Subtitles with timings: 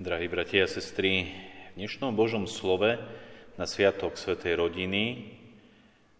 [0.00, 1.28] Drahí bratia a sestry,
[1.76, 2.96] v dnešnom Božom slove
[3.60, 5.28] na Sviatok Svetej rodiny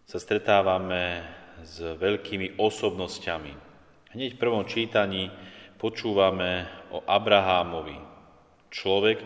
[0.05, 1.25] sa stretávame
[1.65, 3.49] s veľkými osobnosťami.
[4.13, 5.33] Hneď v prvom čítaní
[5.81, 7.97] počúvame o Abrahámovi,
[8.69, 9.17] človek,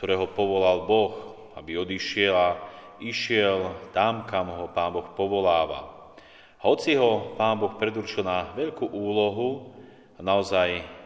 [0.00, 1.12] ktorého povolal Boh,
[1.60, 2.56] aby odišiel a
[3.04, 6.16] išiel tam, kam ho Pán Boh povoláva.
[6.64, 9.76] Hoci ho Pán Boh predurčil na veľkú úlohu
[10.16, 10.96] a naozaj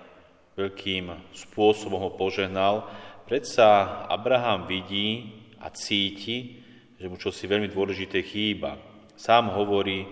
[0.57, 2.85] veľkým spôsobom ho požehnal,
[3.25, 6.61] predsa Abraham vidí a cíti,
[7.01, 8.79] že mu čosi veľmi dôležité chýba.
[9.17, 10.07] Sám hovorí,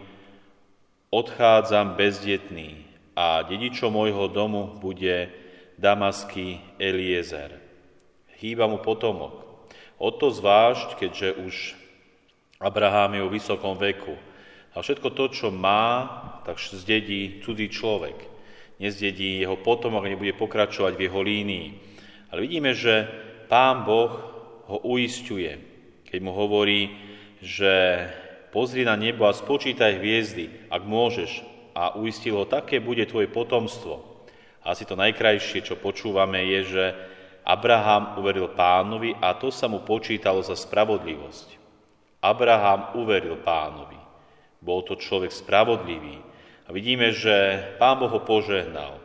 [1.11, 5.31] odchádzam bezdetný a dedičom môjho domu bude
[5.77, 7.59] damaský Eliezer.
[8.41, 9.69] Chýba mu potomok.
[10.01, 11.55] O to zvlášť, keďže už
[12.57, 14.17] Abraham je o vysokom veku.
[14.73, 16.09] A všetko to, čo má,
[16.49, 18.17] tak zdedí cudzí človek.
[18.81, 21.69] Nezdedí jeho potomok, nebude pokračovať v jeho línii.
[22.33, 23.05] Ale vidíme, že
[23.53, 24.13] Pán Boh
[24.73, 25.61] ho uistuje,
[26.09, 26.89] keď mu hovorí,
[27.45, 28.07] že
[28.49, 31.45] pozri na nebo a spočítaj hviezdy, ak môžeš.
[31.77, 34.25] A uistil ho, také bude tvoje potomstvo.
[34.65, 36.85] Asi to najkrajšie, čo počúvame, je, že
[37.45, 41.57] Abraham uveril pánovi a to sa mu počítalo za spravodlivosť.
[42.21, 43.97] Abraham uveril pánovi.
[44.61, 46.21] Bol to človek spravodlivý.
[46.71, 49.03] A vidíme, že Pán Boh ho požehnal.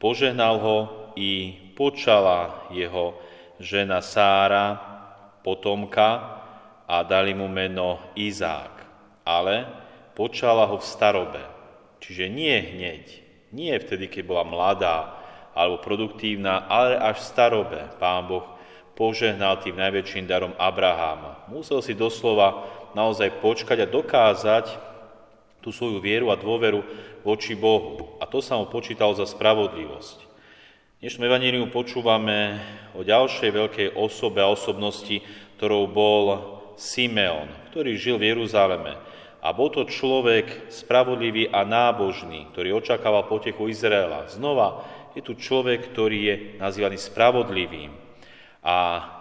[0.00, 0.78] Požehnal ho
[1.12, 3.20] i počala jeho
[3.60, 4.80] žena Sára,
[5.44, 6.40] potomka,
[6.88, 8.80] a dali mu meno Izák.
[9.28, 9.68] Ale
[10.16, 11.44] počala ho v starobe.
[12.00, 13.04] Čiže nie hneď,
[13.52, 15.20] nie vtedy, keď bola mladá
[15.52, 18.56] alebo produktívna, ale až v starobe Pán Boh
[18.96, 21.44] požehnal tým najväčším darom Abraháma.
[21.52, 22.64] Musel si doslova
[22.96, 24.91] naozaj počkať a dokázať,
[25.62, 26.82] tú svoju vieru a dôveru
[27.22, 28.18] voči Bohu.
[28.18, 30.18] A to sa mu počítalo za spravodlivosť.
[30.98, 32.58] V dnešnom evaníliu počúvame
[32.98, 35.22] o ďalšej veľkej osobe a osobnosti,
[35.58, 36.24] ktorou bol
[36.74, 38.98] Simeon, ktorý žil v Jeruzaleme.
[39.42, 44.30] A bol to človek spravodlivý a nábožný, ktorý očakával potechu Izraela.
[44.30, 47.90] Znova je tu človek, ktorý je nazývaný spravodlivým.
[48.62, 48.74] A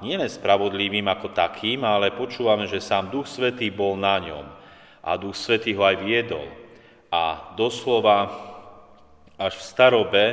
[0.06, 4.61] nielen spravodlivým ako takým, ale počúvame, že sám Duch Svetý bol na ňom
[5.02, 6.46] a Duch Svetý ho aj viedol.
[7.12, 8.30] A doslova
[9.36, 10.26] až v starobe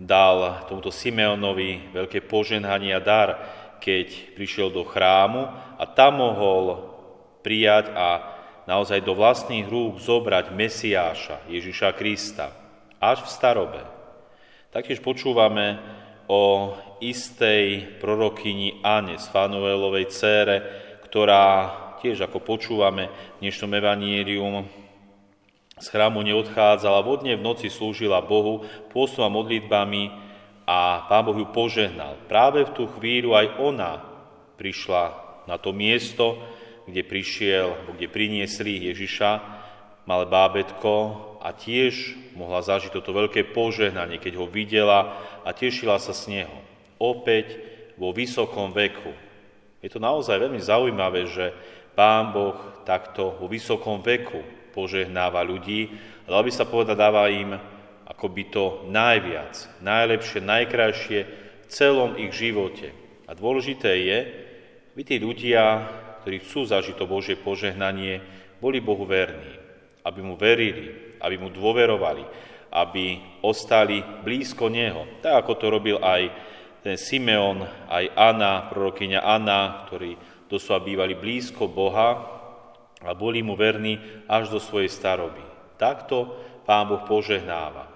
[0.00, 3.28] dal tomuto Simeonovi veľké poženhanie a dar,
[3.84, 5.44] keď prišiel do chrámu
[5.76, 6.88] a tam mohol
[7.44, 8.08] prijať a
[8.64, 12.52] naozaj do vlastných rúk zobrať Mesiáša, Ježiša Krista,
[13.00, 13.82] až v starobe.
[14.72, 15.80] Taktiež počúvame
[16.30, 20.56] o istej prorokyni Ane, Fanuelovej cére,
[21.08, 24.64] ktorá tiež ako počúvame v dnešnom evanílium,
[25.76, 30.08] z chrámu neodchádzala, vodne v noci slúžila Bohu, pôsom a modlitbami
[30.64, 32.16] a Pán Boh ju požehnal.
[32.24, 34.00] Práve v tú chvíľu aj ona
[34.56, 35.12] prišla
[35.44, 36.40] na to miesto,
[36.88, 39.30] kde prišiel, kde priniesli Ježiša,
[40.08, 40.92] malé bábetko
[41.44, 46.56] a tiež mohla zažiť toto veľké požehnanie, keď ho videla a tešila sa z neho.
[46.96, 47.60] Opäť
[48.00, 49.12] vo vysokom veku.
[49.80, 51.56] Je to naozaj veľmi zaujímavé, že
[52.00, 52.56] Pán Boh
[52.88, 54.40] takto vo vysokom veku
[54.72, 55.92] požehnáva ľudí,
[56.24, 57.52] ale by sa povedať, dáva im
[58.08, 59.52] akoby to najviac,
[59.84, 61.20] najlepšie, najkrajšie
[61.60, 62.96] v celom ich živote.
[63.28, 64.18] A dôležité je,
[64.96, 65.92] aby tí ľudia,
[66.24, 68.24] ktorí chcú zažiť to Božie požehnanie,
[68.64, 69.60] boli Bohu verní,
[70.00, 72.24] aby mu verili, aby mu dôverovali,
[72.72, 75.20] aby ostali blízko Neho.
[75.20, 76.32] Tak, ako to robil aj
[76.80, 77.60] ten Simeon,
[77.92, 79.84] aj Anna, prorokyňa Anna,
[80.50, 82.26] doslova bývali blízko Boha
[83.00, 83.96] a boli mu verní
[84.26, 85.40] až do svojej staroby.
[85.78, 87.88] Takto Pán Boh požehnáva.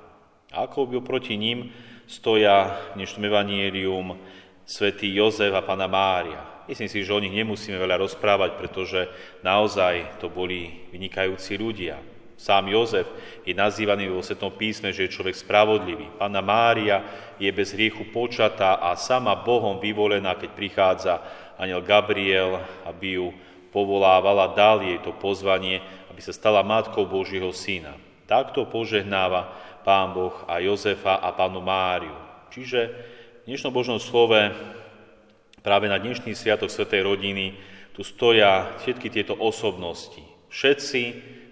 [0.54, 1.74] Ako by proti ním
[2.06, 4.16] stoja v dnešnom evanielium
[4.64, 6.64] svätý Jozef a Pana Mária.
[6.64, 9.04] Myslím si, že o nich nemusíme veľa rozprávať, pretože
[9.44, 12.00] naozaj to boli vynikajúci ľudia.
[12.34, 13.06] Sám Jozef
[13.46, 16.18] je nazývaný vo Svetom písme, že je človek spravodlivý.
[16.18, 17.04] Pána Mária
[17.38, 21.14] je bez hriechu počatá a sama Bohom vyvolená, keď prichádza
[21.58, 23.26] aniel Gabriel, aby ju
[23.74, 27.98] povolával a dal jej to pozvanie, aby sa stala matkou Božieho syna.
[28.30, 29.50] Takto požehnáva
[29.82, 32.14] Pán Boh a Jozefa a Pánu Máriu.
[32.54, 32.80] Čiže
[33.44, 34.54] v dnešnom Božnom slove
[35.60, 37.58] práve na dnešný sviatok Svetej rodiny
[37.92, 40.22] tu stoja všetky tieto osobnosti.
[40.48, 41.02] Všetci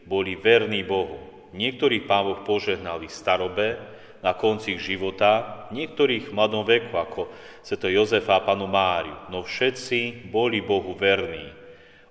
[0.07, 1.19] boli verní Bohu.
[1.53, 3.77] Niektorých Pán Boh požehnal v starobe,
[4.23, 7.27] na konci ich života, niektorých v mladom veku, ako
[7.61, 11.51] sveto Jozefa a panu Máriu, no všetci boli Bohu verní.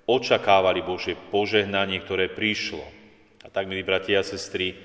[0.03, 2.83] Očakávali Božie požehnanie, ktoré prišlo.
[3.41, 4.75] A tak, milí bratia a sestry,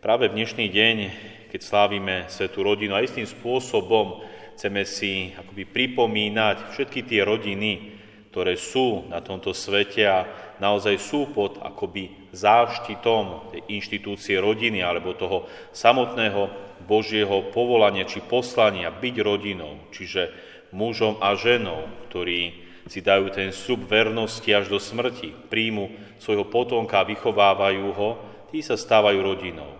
[0.00, 0.96] práve v dnešný deň,
[1.52, 4.24] keď slávime svetú rodinu a istým spôsobom
[4.56, 7.91] chceme si akoby pripomínať všetky tie rodiny,
[8.32, 10.24] ktoré sú na tomto svete a
[10.56, 15.44] naozaj sú pod akoby záštitom tej inštitúcie rodiny alebo toho
[15.76, 16.48] samotného
[16.88, 20.32] Božieho povolania či poslania byť rodinou, čiže
[20.72, 27.04] mužom a ženou, ktorí si dajú ten sub vernosti až do smrti, príjmu svojho potomka
[27.04, 28.10] a vychovávajú ho,
[28.48, 29.76] tí sa stávajú rodinou.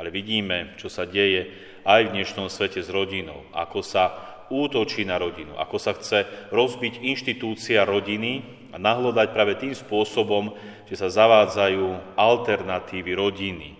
[0.00, 1.52] Ale vidíme, čo sa deje
[1.84, 4.04] aj v dnešnom svete s rodinou, ako sa
[4.50, 8.42] útočí na rodinu, ako sa chce rozbiť inštitúcia rodiny
[8.74, 10.52] a nahlodať práve tým spôsobom,
[10.90, 13.78] že sa zavádzajú alternatívy rodiny,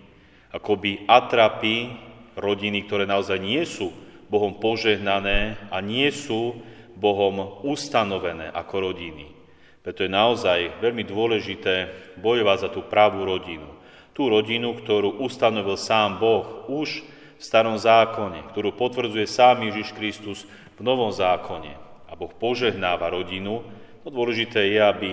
[0.55, 1.91] akoby atrapy
[2.39, 3.91] rodiny, ktoré naozaj nie sú
[4.31, 6.55] Bohom požehnané a nie sú
[6.95, 9.27] Bohom ustanovené ako rodiny.
[9.81, 11.89] Preto je naozaj veľmi dôležité
[12.21, 13.67] bojovať za tú pravú rodinu.
[14.13, 17.01] Tú rodinu, ktorú ustanovil sám Boh už
[17.41, 20.45] v starom zákone, ktorú potvrdzuje sám Ježiš Kristus
[20.77, 21.73] v novom zákone.
[22.05, 23.65] A Boh požehnáva rodinu.
[24.05, 25.11] No dôležité je, aby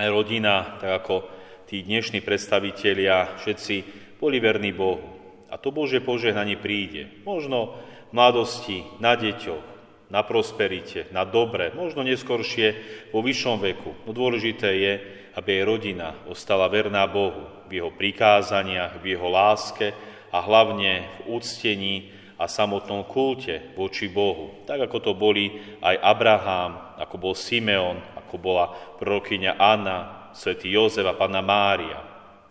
[0.00, 1.28] rodina, tak ako
[1.68, 3.74] tí dnešní predstavitelia, všetci
[4.16, 5.04] boli verní Bohu.
[5.52, 7.20] A to Božie požehnanie príde.
[7.28, 7.76] Možno
[8.08, 9.76] v mladosti, na deťoch,
[10.08, 12.80] na prosperite, na dobre, možno neskoršie
[13.12, 13.92] vo vyššom veku.
[14.08, 14.92] No dôležité je,
[15.36, 19.92] aby aj rodina ostala verná Bohu v jeho prikázaniach, v jeho láske,
[20.36, 24.68] a hlavne v úctení a samotnom kulte voči Bohu.
[24.68, 28.68] Tak ako to boli aj Abraham, ako bol Simeon, ako bola
[29.00, 31.96] prorokyňa Anna, svätý Jozef a Panna Mária.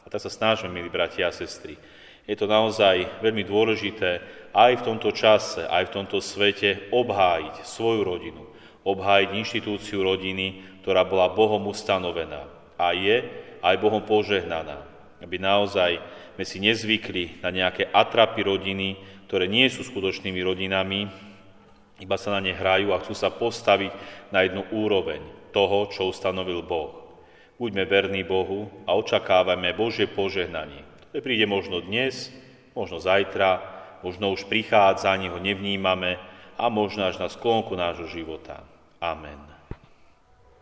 [0.01, 1.77] A tak sa snažíme, milí bratia a sestry.
[2.25, 4.17] Je to naozaj veľmi dôležité
[4.49, 8.41] aj v tomto čase, aj v tomto svete obhájiť svoju rodinu,
[8.81, 12.49] obhájiť inštitúciu rodiny, ktorá bola Bohom ustanovená
[12.81, 13.21] a je
[13.61, 14.94] aj Bohom požehnaná,
[15.25, 15.97] aby naozaj
[16.37, 21.09] sme si nezvykli na nejaké atrapy rodiny, ktoré nie sú skutočnými rodinami,
[21.97, 23.89] iba sa na ne hrajú a chcú sa postaviť
[24.29, 26.93] na jednu úroveň toho, čo ustanovil Boh.
[27.55, 30.83] Buďme verní Bohu a očakávame Božie požehnanie.
[31.15, 32.27] To príde možno dnes,
[32.75, 33.63] možno zajtra,
[34.03, 36.19] možno už prichádza, ani ho nevnímame
[36.59, 38.59] a možno až na sklonku nášho života.
[38.99, 39.54] Amen.